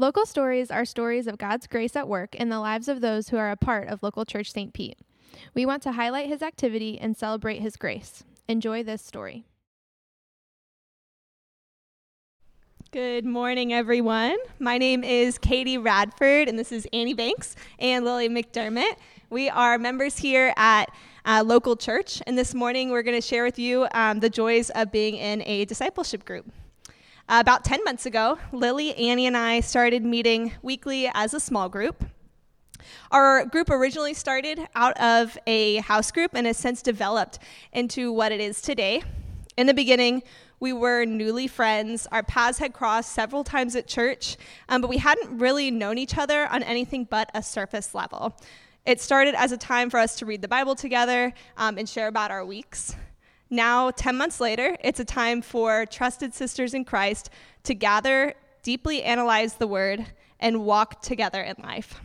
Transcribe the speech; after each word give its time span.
Local 0.00 0.26
stories 0.26 0.70
are 0.70 0.84
stories 0.84 1.26
of 1.26 1.38
God's 1.38 1.66
grace 1.66 1.96
at 1.96 2.06
work 2.06 2.36
in 2.36 2.50
the 2.50 2.60
lives 2.60 2.86
of 2.86 3.00
those 3.00 3.30
who 3.30 3.36
are 3.36 3.50
a 3.50 3.56
part 3.56 3.88
of 3.88 4.00
Local 4.00 4.24
Church 4.24 4.52
St. 4.52 4.72
Pete. 4.72 5.00
We 5.54 5.66
want 5.66 5.82
to 5.82 5.90
highlight 5.90 6.28
his 6.28 6.40
activity 6.40 7.00
and 7.00 7.16
celebrate 7.16 7.58
his 7.62 7.74
grace. 7.74 8.22
Enjoy 8.46 8.84
this 8.84 9.02
story. 9.02 9.44
Good 12.92 13.24
morning, 13.24 13.72
everyone. 13.72 14.36
My 14.60 14.78
name 14.78 15.02
is 15.02 15.36
Katie 15.36 15.78
Radford, 15.78 16.48
and 16.48 16.56
this 16.56 16.70
is 16.70 16.86
Annie 16.92 17.12
Banks 17.12 17.56
and 17.80 18.04
Lily 18.04 18.28
McDermott. 18.28 18.94
We 19.30 19.50
are 19.50 19.78
members 19.78 20.16
here 20.16 20.54
at 20.56 20.92
uh, 21.24 21.42
local 21.44 21.74
church, 21.74 22.22
and 22.24 22.38
this 22.38 22.54
morning 22.54 22.90
we're 22.90 23.02
going 23.02 23.20
to 23.20 23.26
share 23.26 23.42
with 23.42 23.58
you 23.58 23.88
um, 23.90 24.20
the 24.20 24.30
joys 24.30 24.70
of 24.70 24.92
being 24.92 25.16
in 25.16 25.42
a 25.44 25.64
discipleship 25.64 26.24
group. 26.24 26.46
Uh, 27.28 27.40
about 27.40 27.62
10 27.62 27.84
months 27.84 28.06
ago, 28.06 28.38
Lily, 28.52 28.94
Annie, 28.94 29.26
and 29.26 29.36
I 29.36 29.60
started 29.60 30.02
meeting 30.02 30.54
weekly 30.62 31.10
as 31.12 31.34
a 31.34 31.40
small 31.40 31.68
group. 31.68 32.02
Our 33.10 33.44
group 33.44 33.68
originally 33.68 34.14
started 34.14 34.66
out 34.74 34.98
of 34.98 35.36
a 35.46 35.76
house 35.76 36.10
group 36.10 36.30
and 36.32 36.46
has 36.46 36.56
since 36.56 36.80
developed 36.80 37.38
into 37.70 38.12
what 38.12 38.32
it 38.32 38.40
is 38.40 38.62
today. 38.62 39.02
In 39.58 39.66
the 39.66 39.74
beginning, 39.74 40.22
we 40.58 40.72
were 40.72 41.04
newly 41.04 41.48
friends. 41.48 42.06
Our 42.10 42.22
paths 42.22 42.56
had 42.56 42.72
crossed 42.72 43.12
several 43.12 43.44
times 43.44 43.76
at 43.76 43.86
church, 43.86 44.38
um, 44.70 44.80
but 44.80 44.88
we 44.88 44.96
hadn't 44.96 45.36
really 45.36 45.70
known 45.70 45.98
each 45.98 46.16
other 46.16 46.46
on 46.46 46.62
anything 46.62 47.04
but 47.04 47.30
a 47.34 47.42
surface 47.42 47.94
level. 47.94 48.34
It 48.86 49.02
started 49.02 49.34
as 49.34 49.52
a 49.52 49.58
time 49.58 49.90
for 49.90 50.00
us 50.00 50.16
to 50.16 50.24
read 50.24 50.40
the 50.40 50.48
Bible 50.48 50.74
together 50.74 51.34
um, 51.58 51.76
and 51.76 51.86
share 51.86 52.08
about 52.08 52.30
our 52.30 52.46
weeks. 52.46 52.96
Now, 53.50 53.90
10 53.90 54.16
months 54.16 54.40
later, 54.40 54.76
it's 54.80 55.00
a 55.00 55.04
time 55.04 55.40
for 55.40 55.86
trusted 55.86 56.34
sisters 56.34 56.74
in 56.74 56.84
Christ 56.84 57.30
to 57.64 57.74
gather, 57.74 58.34
deeply 58.62 59.02
analyze 59.02 59.54
the 59.54 59.66
word, 59.66 60.04
and 60.38 60.64
walk 60.64 61.00
together 61.00 61.40
in 61.40 61.56
life. 61.62 62.00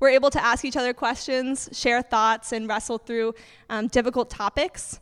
We're 0.00 0.10
able 0.10 0.30
to 0.30 0.42
ask 0.42 0.64
each 0.64 0.76
other 0.76 0.94
questions, 0.94 1.68
share 1.72 2.02
thoughts, 2.02 2.52
and 2.52 2.66
wrestle 2.66 2.98
through 2.98 3.34
um, 3.68 3.88
difficult 3.88 4.30
topics. 4.30 5.00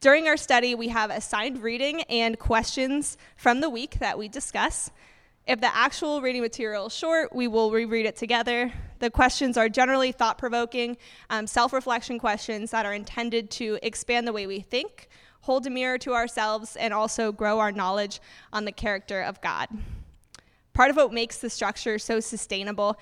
During 0.00 0.28
our 0.28 0.38
study, 0.38 0.74
we 0.74 0.88
have 0.88 1.10
assigned 1.10 1.62
reading 1.62 2.00
and 2.02 2.38
questions 2.38 3.18
from 3.36 3.60
the 3.60 3.68
week 3.68 3.98
that 3.98 4.18
we 4.18 4.28
discuss. 4.28 4.90
If 5.46 5.60
the 5.60 5.74
actual 5.74 6.20
reading 6.20 6.42
material 6.42 6.86
is 6.86 6.94
short, 6.94 7.34
we 7.34 7.48
will 7.48 7.70
reread 7.70 8.06
it 8.06 8.16
together. 8.16 8.72
The 8.98 9.10
questions 9.10 9.56
are 9.56 9.68
generally 9.68 10.12
thought 10.12 10.38
provoking, 10.38 10.96
um, 11.30 11.46
self 11.46 11.72
reflection 11.72 12.18
questions 12.18 12.70
that 12.70 12.86
are 12.86 12.94
intended 12.94 13.50
to 13.52 13.78
expand 13.82 14.28
the 14.28 14.32
way 14.32 14.46
we 14.46 14.60
think, 14.60 15.08
hold 15.40 15.66
a 15.66 15.70
mirror 15.70 15.98
to 15.98 16.12
ourselves, 16.12 16.76
and 16.76 16.92
also 16.92 17.32
grow 17.32 17.58
our 17.58 17.72
knowledge 17.72 18.20
on 18.52 18.64
the 18.64 18.72
character 18.72 19.22
of 19.22 19.40
God. 19.40 19.68
Part 20.74 20.90
of 20.90 20.96
what 20.96 21.12
makes 21.12 21.38
the 21.38 21.50
structure 21.50 21.98
so 21.98 22.20
sustainable 22.20 22.96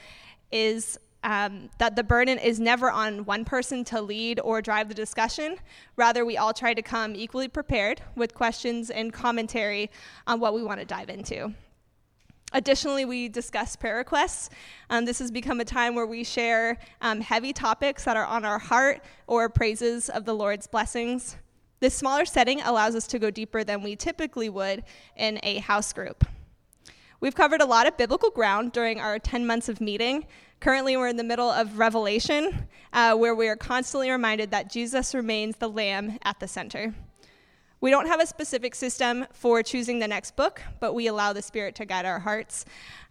is 0.51 0.99
um, 1.25 1.69
that 1.79 1.97
the 1.97 2.05
burden 2.05 2.39
is 2.39 2.61
never 2.61 2.91
on 2.91 3.25
one 3.25 3.45
person 3.45 3.85
to 3.85 4.01
lead 4.01 4.39
or 4.41 4.63
drive 4.63 4.89
the 4.89 4.95
discussion. 4.95 5.57
Rather, 5.97 6.25
we 6.25 6.37
all 6.37 6.55
try 6.55 6.73
to 6.73 6.83
come 6.83 7.17
equally 7.17 7.49
prepared 7.49 8.01
with 8.15 8.35
questions 8.35 8.89
and 8.89 9.13
commentary 9.13 9.91
on 10.27 10.39
what 10.39 10.55
we 10.55 10.63
want 10.63 10.79
to 10.79 10.87
dive 10.87 11.11
into. 11.11 11.53
Additionally, 12.53 13.05
we 13.05 13.29
discuss 13.29 13.77
prayer 13.77 13.97
requests. 13.97 14.49
Um, 14.89 15.05
this 15.05 15.19
has 15.19 15.31
become 15.31 15.61
a 15.61 15.65
time 15.65 15.95
where 15.95 16.07
we 16.07 16.25
share 16.25 16.79
um, 17.03 17.21
heavy 17.21 17.53
topics 17.53 18.05
that 18.05 18.17
are 18.17 18.25
on 18.25 18.45
our 18.45 18.59
heart 18.59 19.03
or 19.27 19.49
praises 19.51 20.09
of 20.09 20.25
the 20.25 20.35
Lord's 20.35 20.67
blessings. 20.67 21.37
This 21.81 21.95
smaller 21.95 22.25
setting 22.25 22.61
allows 22.63 22.95
us 22.95 23.07
to 23.09 23.19
go 23.19 23.31
deeper 23.31 23.65
than 23.65 23.83
we 23.83 23.97
typically 23.97 24.49
would 24.49 24.83
in 25.17 25.39
a 25.43 25.59
house 25.59 25.93
group. 25.93 26.25
We've 27.21 27.35
covered 27.35 27.61
a 27.61 27.67
lot 27.67 27.87
of 27.87 27.97
biblical 27.97 28.31
ground 28.31 28.73
during 28.73 28.99
our 28.99 29.19
10 29.19 29.47
months 29.47 29.69
of 29.69 29.81
meeting. 29.81 30.27
Currently, 30.61 30.97
we're 30.97 31.09
in 31.09 31.17
the 31.17 31.25
middle 31.25 31.51
of 31.51 31.79
Revelation, 31.79 32.67
uh, 32.93 33.15
where 33.15 33.35
we 33.35 33.49
are 33.49 33.57
constantly 33.57 34.11
reminded 34.11 34.51
that 34.53 34.71
Jesus 34.71 35.15
remains 35.15 35.57
the 35.57 35.69
Lamb 35.69 36.19
at 36.23 36.41
the 36.41 36.49
center. 36.49 36.95
We 37.81 37.91
don't 37.91 38.07
have 38.07 38.21
a 38.21 38.27
specific 38.27 38.75
system 38.75 39.25
for 39.33 39.63
choosing 39.63 40.01
the 40.01 40.09
next 40.09 40.35
book, 40.35 40.61
but 40.81 40.95
we 40.95 41.07
allow 41.07 41.33
the 41.33 41.43
Spirit 41.43 41.77
to 41.77 41.85
guide 41.85 42.07
our 42.07 42.19
hearts 42.19 42.65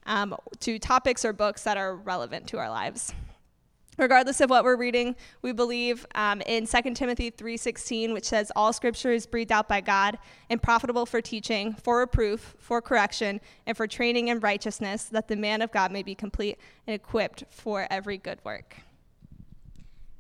um, 0.06 0.36
to 0.60 0.78
topics 0.78 1.24
or 1.24 1.32
books 1.32 1.64
that 1.64 1.78
are 1.78 1.96
relevant 1.96 2.48
to 2.48 2.58
our 2.58 2.70
lives. 2.70 3.14
Regardless 3.98 4.42
of 4.42 4.50
what 4.50 4.66
we're 4.66 4.76
reading, 4.76 5.16
we 5.42 5.54
believe 5.54 6.06
um, 6.16 6.42
in 6.42 6.68
2 6.68 6.94
Timothy 6.94 7.32
3:16, 7.32 8.14
which 8.14 8.26
says, 8.26 8.52
"All 8.56 8.74
Scripture 8.74 9.12
is 9.12 9.26
breathed 9.26 9.54
out 9.54 9.70
by 9.70 9.80
God 9.80 10.20
and 10.50 10.62
profitable 10.62 11.06
for 11.06 11.22
teaching, 11.22 11.74
for 11.74 12.00
reproof, 12.00 12.56
for 12.60 12.82
correction, 12.82 13.40
and 13.66 13.76
for 13.76 13.88
training 13.88 14.28
in 14.28 14.40
righteousness, 14.42 15.06
that 15.06 15.30
the 15.30 15.38
man 15.38 15.62
of 15.62 15.72
God 15.72 15.92
may 15.92 16.04
be 16.04 16.14
complete 16.14 16.60
and 16.86 16.94
equipped 16.94 17.46
for 17.50 17.88
every 17.90 18.18
good 18.18 18.40
work." 18.44 18.76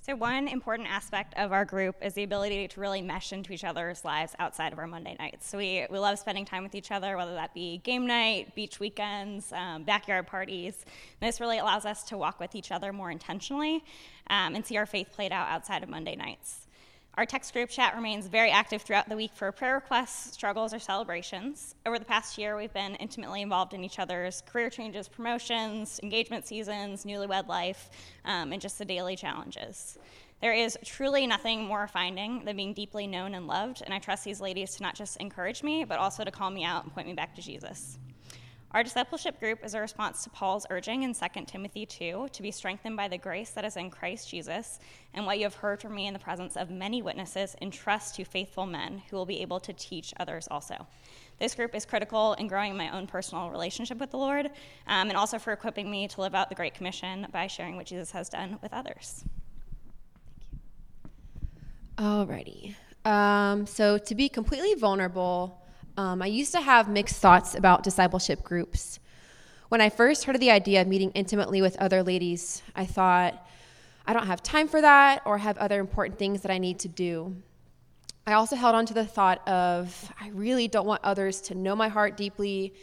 So, 0.07 0.16
one 0.16 0.47
important 0.47 0.90
aspect 0.90 1.34
of 1.35 1.51
our 1.51 1.66
group 1.66 1.97
is 2.01 2.13
the 2.13 2.23
ability 2.23 2.69
to 2.69 2.79
really 2.79 3.01
mesh 3.01 3.34
into 3.34 3.51
each 3.51 3.66
other's 3.66 4.06
lives 4.06 4.34
outside 4.40 4.72
of 4.72 4.79
our 4.79 4.88
Monday 4.88 5.18
nights. 5.19 5.45
So, 5.50 5.57
we, 5.57 5.85
we 5.90 6.00
love 6.00 6.18
spending 6.18 6.45
time 6.45 6.63
with 6.63 6.75
each 6.75 6.94
other, 6.94 7.18
whether 7.18 7.34
that 7.34 7.53
be 7.53 7.79
game 7.79 8.07
night, 8.07 8.56
beach 8.56 8.79
weekends, 8.79 9.51
um, 9.51 9.84
backyard 9.84 10.25
parties. 10.25 10.85
And 11.19 11.28
this 11.28 11.41
really 11.41 11.57
allows 11.57 11.84
us 11.84 12.06
to 12.06 12.18
walk 12.18 12.40
with 12.40 12.56
each 12.56 12.72
other 12.72 12.94
more 12.94 13.12
intentionally 13.12 13.84
um, 14.29 14.56
and 14.56 14.66
see 14.66 14.78
our 14.78 14.85
faith 14.85 15.09
played 15.12 15.34
out 15.34 15.50
outside 15.50 15.84
of 15.84 15.90
Monday 15.90 16.16
nights. 16.16 16.67
Our 17.18 17.26
text 17.26 17.52
group 17.52 17.72
chat 17.72 17.96
remains 17.96 18.28
very 18.28 18.52
active 18.52 18.84
throughout 18.84 19.10
the 19.10 19.16
week 19.16 19.32
for 19.34 19.52
prayer 19.52 19.74
requests, 19.74 20.34
struggles, 20.34 20.72
or 20.72 20.78
celebrations. 20.78 21.74
Over 21.84 21.98
the 21.98 22.06
past 22.06 22.38
year, 22.38 22.56
we've 22.56 22.74
been 22.74 22.94
intimately 22.94 23.42
involved 23.42 23.74
in 23.74 23.84
each 23.84 23.98
other's 23.98 24.44
career 24.46 24.70
changes, 24.70 25.08
promotions, 25.08 26.00
engagement 26.04 26.46
seasons, 26.46 27.06
newlywed 27.06 27.48
life, 27.48 27.90
um, 28.24 28.54
and 28.54 28.62
just 28.62 28.78
the 28.78 28.86
daily 28.86 29.16
challenges. 29.16 29.98
There 30.42 30.54
is 30.54 30.78
truly 30.86 31.26
nothing 31.26 31.64
more 31.64 31.88
finding 31.88 32.46
than 32.46 32.56
being 32.56 32.76
deeply 32.76 33.08
known 33.08 33.34
and 33.34 33.48
loved, 33.48 33.82
and 33.84 33.96
I 33.96 33.98
trust 33.98 34.24
these 34.24 34.40
ladies 34.40 34.76
to 34.76 34.84
not 34.84 34.94
just 34.94 35.18
encourage 35.18 35.64
me, 35.64 35.86
but 35.86 35.98
also 35.98 36.24
to 36.24 36.30
call 36.30 36.52
me 36.52 36.64
out 36.64 36.84
and 36.84 36.94
point 36.94 37.08
me 37.08 37.14
back 37.14 37.34
to 37.34 37.42
Jesus. 37.42 37.98
Our 38.72 38.84
discipleship 38.84 39.40
group 39.40 39.64
is 39.64 39.76
a 39.76 39.80
response 39.80 40.24
to 40.24 40.30
Paul's 40.30 40.68
urging 40.70 41.04
in 41.04 41.14
2 41.14 41.26
Timothy 41.46 41.86
2 41.86 42.28
to 42.34 42.42
be 42.42 42.52
strengthened 42.52 42.98
by 42.98 43.08
the 43.08 43.18
grace 43.18 43.52
that 43.52 43.64
is 43.64 43.78
in 43.78 43.90
Christ 43.90 44.30
Jesus 44.30 44.80
and 45.14 45.26
what 45.26 45.38
you 45.38 45.46
have 45.46 45.56
heard 45.56 45.82
from 45.82 45.96
me 45.96 46.06
in 46.06 46.14
the 46.14 46.20
presence 46.20 46.58
of 46.58 46.70
many 46.70 47.02
witnesses, 47.02 47.56
entrust 47.62 48.16
to 48.16 48.26
faithful 48.26 48.66
men 48.66 49.02
who 49.10 49.16
will 49.16 49.26
be 49.26 49.42
able 49.42 49.62
to 49.62 49.72
teach 49.72 50.14
others 50.20 50.50
also. 50.52 50.86
This 51.40 51.56
group 51.56 51.76
is 51.76 51.86
critical 51.86 52.34
in 52.34 52.48
growing 52.48 52.76
my 52.76 52.96
own 52.96 53.08
personal 53.08 53.50
relationship 53.50 54.00
with 54.00 54.12
the 54.12 54.18
Lord 54.18 54.48
um, 54.88 55.08
and 55.08 55.16
also 55.16 55.40
for 55.40 55.54
equipping 55.54 55.90
me 55.90 56.10
to 56.10 56.20
live 56.20 56.36
out 56.36 56.50
the 56.50 56.56
Great 56.56 56.74
Commission 56.74 57.26
by 57.32 57.48
sharing 57.48 57.78
what 57.78 57.86
Jesus 57.86 58.12
has 58.12 58.28
done 58.28 58.60
with 58.62 58.74
others. 58.74 59.24
Alrighty. 61.98 62.76
Um, 63.06 63.66
so, 63.66 63.98
to 63.98 64.14
be 64.14 64.28
completely 64.28 64.74
vulnerable, 64.74 65.62
um, 65.97 66.22
I 66.22 66.28
used 66.28 66.52
to 66.53 66.62
have 66.62 66.88
mixed 66.88 67.18
thoughts 67.18 67.56
about 67.56 67.84
discipleship 67.84 68.44
groups. 68.44 69.00
When 69.69 69.81
I 69.81 69.90
first 69.90 70.24
heard 70.24 70.35
of 70.35 70.40
the 70.40 70.52
idea 70.52 70.80
of 70.81 70.88
meeting 70.88 71.12
intimately 71.12 71.62
with 71.62 71.75
other 71.78 72.03
ladies, 72.03 72.62
I 72.75 72.85
thought, 72.85 73.46
I 74.06 74.13
don't 74.13 74.28
have 74.28 74.41
time 74.41 74.68
for 74.68 74.80
that 74.80 75.24
or 75.25 75.38
have 75.40 75.57
other 75.57 75.80
important 75.80 76.18
things 76.18 76.41
that 76.44 76.52
I 76.52 76.59
need 76.59 76.80
to 76.80 76.88
do. 76.88 77.36
I 78.25 78.34
also 78.34 78.56
held 78.56 78.75
on 78.75 78.86
to 78.86 78.94
the 78.94 79.06
thought 79.06 79.46
of, 79.47 80.12
I 80.22 80.30
really 80.30 80.68
don't 80.68 80.86
want 80.86 81.03
others 81.03 81.41
to 81.41 81.56
know 81.56 81.75
my 81.75 81.88
heart 81.88 82.16
deeply, 82.16 82.74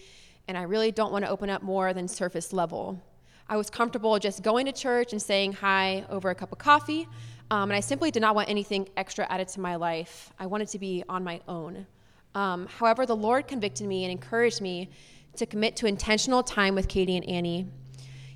and 0.49 0.59
I 0.59 0.63
really 0.63 0.91
don't 0.91 1.13
want 1.13 1.25
to 1.25 1.31
open 1.31 1.49
up 1.49 1.63
more 1.63 1.95
than 1.95 2.09
surface 2.09 2.53
level. 2.53 3.03
I 3.49 3.57
was 3.57 3.71
comfortable 3.71 4.19
just 4.19 4.43
going 4.43 4.67
to 4.67 4.73
church 4.73 5.13
and 5.13 5.23
saying 5.23 5.53
hi 5.53 6.05
over 6.11 6.31
a 6.31 6.35
cup 6.35 6.51
of 6.51 6.59
coffee, 6.59 7.07
um, 7.51 7.71
and 7.71 7.77
I 7.77 7.81
simply 7.81 8.11
did 8.11 8.21
not 8.21 8.35
want 8.35 8.49
anything 8.49 8.89
extra 8.97 9.27
added 9.31 9.49
to 9.49 9.61
my 9.61 9.77
life. 9.77 10.33
I 10.39 10.47
wanted 10.47 10.69
to 10.69 10.79
be 10.79 11.05
on 11.09 11.23
my 11.23 11.41
own. 11.47 11.87
Um, 12.35 12.67
however, 12.67 13.07
the 13.07 13.17
Lord 13.17 13.47
convicted 13.47 13.87
me 13.87 14.05
and 14.05 14.11
encouraged 14.11 14.61
me 14.61 14.91
to 15.37 15.47
commit 15.47 15.77
to 15.77 15.87
intentional 15.87 16.43
time 16.43 16.75
with 16.75 16.89
Katie 16.89 17.17
and 17.17 17.29
Annie. 17.29 17.67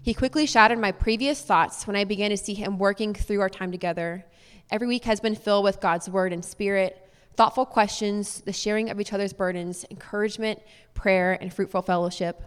He 0.03 0.15
quickly 0.15 0.47
shattered 0.47 0.79
my 0.79 0.93
previous 0.93 1.43
thoughts 1.43 1.87
when 1.87 1.97
I 1.97 2.05
began 2.05 2.31
to 2.31 2.37
see 2.37 2.55
Him 2.55 2.79
working 2.79 3.15
through 3.15 3.41
our 3.41 3.50
time 3.50 3.73
together. 3.73 4.25
Every 4.71 4.87
week 4.87 5.05
has 5.05 5.21
been 5.21 5.35
filled 5.35 5.65
with 5.65 5.81
God's 5.81 6.09
word 6.09 6.33
and 6.33 6.45
spirit, 6.45 7.11
thoughtful 7.37 7.67
questions, 7.67 8.41
the 8.43 8.53
sharing 8.53 8.91
of 8.91 9.00
each 9.00 9.12
other's 9.12 9.33
burdens, 9.33 9.85
encouragement, 9.91 10.61
prayer, 10.94 11.37
and 11.41 11.53
fruitful 11.53 11.83
fellowship. 11.83 12.43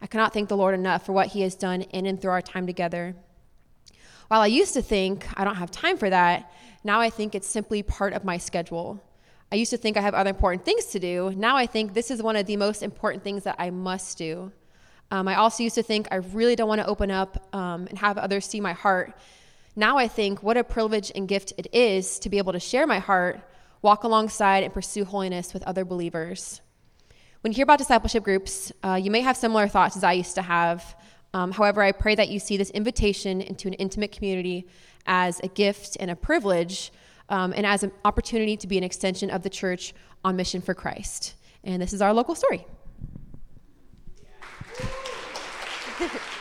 I 0.00 0.06
cannot 0.06 0.32
thank 0.32 0.48
the 0.48 0.56
Lord 0.56 0.74
enough 0.74 1.06
for 1.06 1.12
what 1.12 1.28
He 1.28 1.42
has 1.42 1.54
done 1.54 1.82
in 1.82 2.06
and 2.06 2.20
through 2.20 2.32
our 2.32 2.42
time 2.42 2.66
together. 2.66 3.14
While 4.28 4.40
I 4.40 4.46
used 4.46 4.74
to 4.74 4.82
think 4.82 5.26
I 5.36 5.44
don't 5.44 5.56
have 5.56 5.70
time 5.70 5.96
for 5.96 6.10
that, 6.10 6.52
now 6.84 7.00
I 7.00 7.10
think 7.10 7.34
it's 7.34 7.48
simply 7.48 7.82
part 7.82 8.12
of 8.12 8.24
my 8.24 8.36
schedule. 8.38 9.02
I 9.50 9.56
used 9.56 9.70
to 9.70 9.78
think 9.78 9.96
I 9.96 10.02
have 10.02 10.14
other 10.14 10.30
important 10.30 10.64
things 10.64 10.86
to 10.86 10.98
do. 10.98 11.32
Now 11.34 11.56
I 11.56 11.66
think 11.66 11.94
this 11.94 12.10
is 12.10 12.22
one 12.22 12.36
of 12.36 12.46
the 12.46 12.56
most 12.56 12.82
important 12.82 13.24
things 13.24 13.44
that 13.44 13.56
I 13.58 13.70
must 13.70 14.18
do. 14.18 14.52
Um, 15.10 15.26
I 15.26 15.36
also 15.36 15.62
used 15.62 15.76
to 15.76 15.82
think 15.82 16.06
I 16.10 16.16
really 16.16 16.54
don't 16.54 16.68
want 16.68 16.82
to 16.82 16.86
open 16.86 17.10
up 17.10 17.54
um, 17.54 17.86
and 17.86 17.98
have 17.98 18.18
others 18.18 18.44
see 18.44 18.60
my 18.60 18.74
heart. 18.74 19.16
Now 19.74 19.96
I 19.96 20.06
think 20.06 20.42
what 20.42 20.56
a 20.58 20.64
privilege 20.64 21.10
and 21.14 21.26
gift 21.26 21.54
it 21.56 21.66
is 21.72 22.18
to 22.18 22.28
be 22.28 22.36
able 22.36 22.52
to 22.52 22.60
share 22.60 22.86
my 22.86 22.98
heart, 22.98 23.40
walk 23.80 24.04
alongside, 24.04 24.64
and 24.64 24.74
pursue 24.74 25.04
holiness 25.04 25.54
with 25.54 25.62
other 25.62 25.84
believers. 25.84 26.60
When 27.40 27.52
you 27.52 27.56
hear 27.56 27.62
about 27.62 27.78
discipleship 27.78 28.24
groups, 28.24 28.72
uh, 28.84 29.00
you 29.00 29.10
may 29.10 29.20
have 29.20 29.36
similar 29.36 29.68
thoughts 29.68 29.96
as 29.96 30.04
I 30.04 30.12
used 30.12 30.34
to 30.34 30.42
have. 30.42 30.96
Um, 31.32 31.52
however, 31.52 31.82
I 31.82 31.92
pray 31.92 32.14
that 32.16 32.28
you 32.28 32.38
see 32.38 32.56
this 32.56 32.70
invitation 32.70 33.40
into 33.40 33.68
an 33.68 33.74
intimate 33.74 34.12
community 34.12 34.66
as 35.06 35.40
a 35.40 35.48
gift 35.48 35.96
and 36.00 36.10
a 36.10 36.16
privilege, 36.16 36.90
um, 37.28 37.52
and 37.56 37.66
as 37.66 37.82
an 37.82 37.92
opportunity 38.04 38.56
to 38.56 38.66
be 38.66 38.78
an 38.78 38.84
extension 38.84 39.30
of 39.30 39.42
the 39.42 39.50
church 39.50 39.94
on 40.24 40.36
mission 40.36 40.60
for 40.60 40.74
Christ. 40.74 41.34
And 41.64 41.82
this 41.82 41.92
is 41.92 42.00
our 42.02 42.12
local 42.12 42.34
story. 42.34 42.66